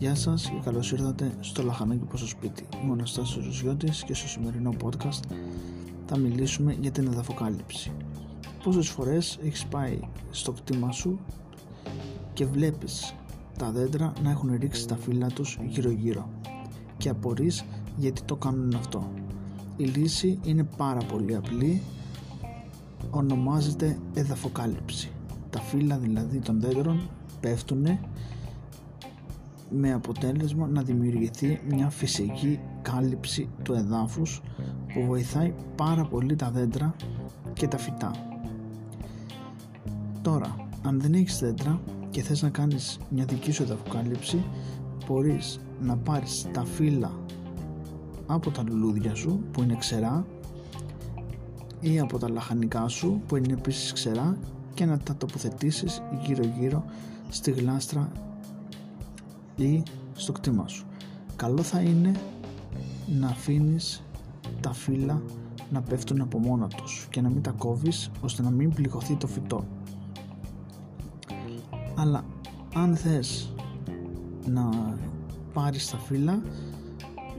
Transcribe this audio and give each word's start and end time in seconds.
σας 0.00 0.50
και 0.50 0.60
καλώς 0.64 0.92
ήρθατε 0.92 1.32
στο 1.40 1.62
Λαχανάκι 1.62 2.04
στο 2.14 2.26
σπίτι. 2.26 2.66
Είμαι 2.82 2.90
ο 2.90 2.92
Αναστάσιος 2.92 3.44
Ζωσιώτης 3.44 4.04
και 4.04 4.14
στο 4.14 4.28
σημερινό 4.28 4.74
podcast 4.84 5.20
θα 6.06 6.18
μιλήσουμε 6.18 6.76
για 6.80 6.90
την 6.90 7.06
εδαφοκάλυψη. 7.06 7.92
Πόσες 8.64 8.88
φορές 8.88 9.38
έχεις 9.42 9.66
πάει 9.66 9.98
στο 10.30 10.52
κτήμα 10.52 10.92
σου 10.92 11.18
και 12.32 12.46
βλέπεις 12.46 13.14
τα 13.58 13.70
δέντρα 13.70 14.12
να 14.22 14.30
έχουν 14.30 14.56
ρίξει 14.60 14.88
τα 14.88 14.96
φύλλα 14.96 15.26
τους 15.26 15.58
γύρω 15.68 15.90
γύρω 15.90 16.28
και 16.96 17.08
απορείς 17.08 17.64
γιατί 17.96 18.22
το 18.22 18.36
κάνουν 18.36 18.74
αυτό. 18.74 19.10
Η 19.76 19.84
λύση 19.84 20.38
είναι 20.42 20.68
πάρα 20.76 21.00
πολύ 21.00 21.36
απλή, 21.36 21.82
ονομάζεται 23.10 23.98
εδαφοκάλυψη. 24.14 25.10
Τα 25.50 25.60
φύλλα 25.60 25.98
δηλαδή 25.98 26.38
των 26.38 26.60
δέντρων 26.60 27.08
πέφτουν 27.40 27.98
με 29.70 29.92
αποτέλεσμα 29.92 30.66
να 30.66 30.82
δημιουργηθεί 30.82 31.60
μια 31.68 31.90
φυσική 31.90 32.60
κάλυψη 32.82 33.48
του 33.62 33.72
εδάφους 33.72 34.42
που 34.94 35.06
βοηθάει 35.06 35.54
πάρα 35.76 36.04
πολύ 36.04 36.36
τα 36.36 36.50
δέντρα 36.50 36.94
και 37.52 37.68
τα 37.68 37.78
φυτά. 37.78 38.10
Τώρα, 40.22 40.68
αν 40.82 41.00
δεν 41.00 41.14
έχεις 41.14 41.38
δέντρα 41.38 41.80
και 42.10 42.22
θες 42.22 42.42
να 42.42 42.48
κάνεις 42.48 42.98
μια 43.08 43.24
δική 43.24 43.52
σου 43.52 43.62
εδαφοκάλυψη 43.62 44.44
μπορείς 45.06 45.60
να 45.80 45.96
πάρεις 45.96 46.46
τα 46.52 46.64
φύλλα 46.64 47.12
από 48.26 48.50
τα 48.50 48.62
λουλούδια 48.68 49.14
σου 49.14 49.40
που 49.52 49.62
είναι 49.62 49.76
ξερά 49.76 50.26
ή 51.80 52.00
από 52.00 52.18
τα 52.18 52.30
λαχανικά 52.30 52.88
σου 52.88 53.22
που 53.26 53.36
είναι 53.36 53.52
επίσης 53.52 53.92
ξερά 53.92 54.36
και 54.74 54.84
να 54.84 54.98
τα 54.98 55.16
τοποθετήσεις 55.16 56.02
γύρω 56.26 56.44
γύρω 56.58 56.84
στη 57.28 57.50
γλάστρα 57.50 58.12
ή 59.56 59.82
στο 60.14 60.32
κτήμα 60.32 60.68
σου. 60.68 60.86
Καλό 61.36 61.62
θα 61.62 61.80
είναι 61.80 62.12
να 63.06 63.26
αφήνεις 63.26 64.02
τα 64.60 64.72
φύλλα 64.72 65.22
να 65.70 65.80
πέφτουν 65.80 66.20
από 66.20 66.38
μόνα 66.38 66.66
τους 66.66 67.06
και 67.10 67.20
να 67.20 67.28
μην 67.28 67.42
τα 67.42 67.50
κόβεις 67.50 68.10
ώστε 68.20 68.42
να 68.42 68.50
μην 68.50 68.74
πληγωθεί 68.74 69.14
το 69.16 69.26
φυτό. 69.26 69.64
Αλλά 71.96 72.24
αν 72.74 72.96
θες 72.96 73.52
να 74.46 74.96
πάρεις 75.52 75.90
τα 75.90 75.98
φύλλα 75.98 76.42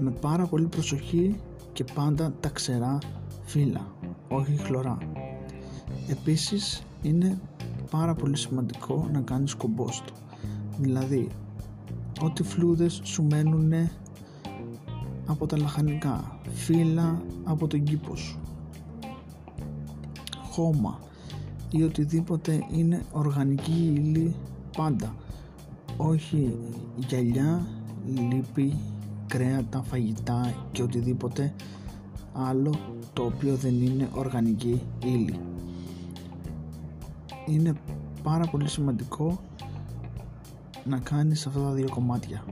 με 0.00 0.10
πάρα 0.10 0.46
πολύ 0.46 0.66
προσοχή 0.66 1.40
και 1.72 1.84
πάντα 1.94 2.32
τα 2.40 2.48
ξερά 2.48 2.98
φύλλα, 3.44 3.86
όχι 4.28 4.56
χλωρά. 4.56 4.98
Επίσης 6.08 6.82
είναι 7.02 7.40
πάρα 7.90 8.14
πολύ 8.14 8.36
σημαντικό 8.36 9.08
να 9.12 9.20
κάνεις 9.20 9.54
κομπόστο. 9.54 10.12
Δηλαδή 10.78 11.28
ό,τι 12.20 12.42
φλούδες 12.42 13.00
σου 13.02 13.22
μένουν 13.22 13.72
από 15.26 15.46
τα 15.46 15.58
λαχανικά, 15.58 16.38
φύλλα 16.52 17.22
από 17.44 17.66
τον 17.66 17.82
κήπο 17.82 18.16
σου, 18.16 18.38
χώμα 20.50 20.98
ή 21.70 21.82
οτιδήποτε 21.82 22.66
είναι 22.72 23.02
οργανική 23.12 23.92
ύλη 23.96 24.34
πάντα. 24.76 25.14
Όχι 25.96 26.54
γυαλιά, 26.96 27.66
λίπη, 28.06 28.74
κρέατα, 29.26 29.82
φαγητά 29.82 30.54
και 30.72 30.82
οτιδήποτε 30.82 31.54
άλλο 32.32 32.74
το 33.12 33.22
οποίο 33.22 33.54
δεν 33.54 33.82
είναι 33.82 34.08
οργανική 34.14 34.82
ύλη. 35.04 35.38
Είναι 37.46 37.72
πάρα 38.22 38.46
πολύ 38.46 38.68
σημαντικό 38.68 39.40
να 40.84 40.98
κάνεις 40.98 41.46
αυτά 41.46 41.60
τα 41.60 41.70
δύο 41.70 41.88
κομμάτια. 41.90 42.44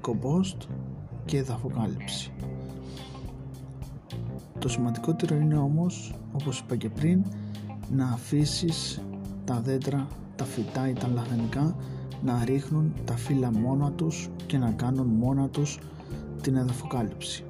Κομπόστ 0.00 0.62
και 1.24 1.38
εδαφοκάλυψη 1.38 2.32
το 4.62 4.68
σημαντικότερο 4.68 5.36
είναι 5.36 5.56
όμως 5.56 6.14
όπως 6.32 6.58
είπα 6.58 6.76
και 6.76 6.88
πριν 6.90 7.24
να 7.90 8.08
αφήσεις 8.08 9.02
τα 9.44 9.60
δέντρα, 9.60 10.06
τα 10.36 10.44
φυτά 10.44 10.88
ή 10.88 10.92
τα 10.92 11.08
λαχανικά 11.08 11.76
να 12.24 12.44
ρίχνουν 12.44 12.94
τα 13.04 13.16
φύλλα 13.16 13.52
μόνα 13.52 13.92
τους 13.92 14.28
και 14.46 14.58
να 14.58 14.70
κάνουν 14.70 15.06
μόνα 15.06 15.48
τους 15.48 15.78
την 16.42 16.56
εδαφοκάλυψη. 16.56 17.44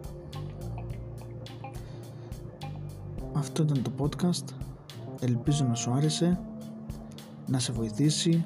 Αυτό 3.32 3.62
ήταν 3.62 3.82
το 3.82 3.90
podcast. 3.98 4.54
Ελπίζω 5.20 5.64
να 5.64 5.74
σου 5.74 5.90
άρεσε 5.90 6.40
να 7.46 7.58
σε 7.58 7.72
βοηθήσει 7.72 8.44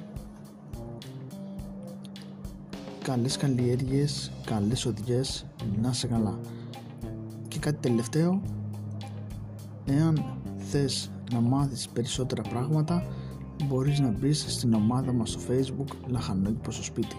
καλές 3.07 3.37
καλλιέργειες, 3.37 4.31
καλές 4.45 4.85
οδηγίες, 4.85 5.45
να 5.81 5.93
σε 5.93 6.07
καλά. 6.07 6.39
Και 7.47 7.59
κάτι 7.59 7.77
τελευταίο, 7.89 8.41
εάν 9.85 10.25
θες 10.57 11.11
να 11.31 11.39
μάθεις 11.39 11.87
περισσότερα 11.87 12.41
πράγματα, 12.41 13.03
μπορείς 13.63 13.99
να 13.99 14.09
μπεις 14.09 14.45
στην 14.47 14.73
ομάδα 14.73 15.13
μας 15.13 15.29
στο 15.29 15.39
facebook 15.49 15.95
Λαχανόκηπος 16.07 16.73
στο 16.73 16.83
σπίτι. 16.83 17.15